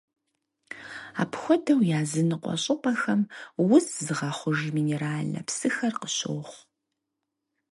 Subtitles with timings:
[1.21, 3.21] Апхуэдэу языныкъуэ щӀыпӀэхэм
[3.73, 6.53] уз зыгъэхъуж минеральнэ псыхэр къыщохъу.